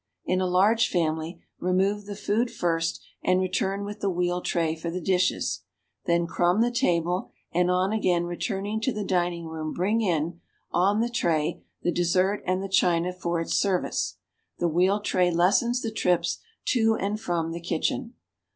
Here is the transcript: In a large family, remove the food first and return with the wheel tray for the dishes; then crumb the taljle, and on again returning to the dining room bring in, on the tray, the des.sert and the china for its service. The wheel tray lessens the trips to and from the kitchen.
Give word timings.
In 0.25 0.41
a 0.41 0.47
large 0.47 0.89
family, 0.89 1.43
remove 1.59 2.07
the 2.07 2.15
food 2.15 2.49
first 2.49 3.03
and 3.23 3.39
return 3.39 3.85
with 3.85 3.99
the 3.99 4.09
wheel 4.09 4.41
tray 4.41 4.75
for 4.75 4.89
the 4.89 4.99
dishes; 4.99 5.61
then 6.05 6.25
crumb 6.25 6.59
the 6.61 6.71
taljle, 6.71 7.29
and 7.53 7.69
on 7.69 7.93
again 7.93 8.23
returning 8.23 8.81
to 8.81 8.91
the 8.91 9.03
dining 9.03 9.45
room 9.45 9.75
bring 9.75 10.01
in, 10.01 10.41
on 10.71 11.01
the 11.01 11.07
tray, 11.09 11.61
the 11.83 11.91
des.sert 11.91 12.41
and 12.47 12.63
the 12.63 12.67
china 12.67 13.13
for 13.13 13.39
its 13.39 13.53
service. 13.53 14.17
The 14.57 14.67
wheel 14.67 15.01
tray 15.01 15.29
lessens 15.29 15.83
the 15.83 15.91
trips 15.91 16.39
to 16.69 16.95
and 16.95 17.19
from 17.19 17.51
the 17.51 17.61
kitchen. 17.61 18.15